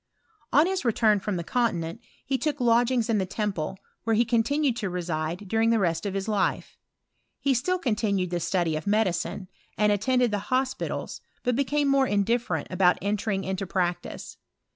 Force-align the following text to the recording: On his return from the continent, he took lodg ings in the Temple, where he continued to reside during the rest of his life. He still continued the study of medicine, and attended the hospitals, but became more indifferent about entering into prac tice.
On 0.51 0.65
his 0.65 0.83
return 0.83 1.19
from 1.19 1.35
the 1.37 1.43
continent, 1.43 2.01
he 2.25 2.35
took 2.39 2.59
lodg 2.59 2.89
ings 2.89 3.07
in 3.07 3.19
the 3.19 3.25
Temple, 3.27 3.77
where 4.03 4.15
he 4.15 4.25
continued 4.25 4.75
to 4.77 4.89
reside 4.89 5.47
during 5.47 5.69
the 5.69 5.77
rest 5.77 6.07
of 6.07 6.15
his 6.15 6.27
life. 6.27 6.75
He 7.39 7.53
still 7.53 7.77
continued 7.77 8.31
the 8.31 8.39
study 8.39 8.75
of 8.75 8.87
medicine, 8.87 9.47
and 9.77 9.91
attended 9.91 10.31
the 10.31 10.39
hospitals, 10.49 11.21
but 11.43 11.55
became 11.55 11.87
more 11.87 12.07
indifferent 12.07 12.65
about 12.71 12.97
entering 12.99 13.43
into 13.43 13.67
prac 13.67 14.01
tice. 14.01 14.37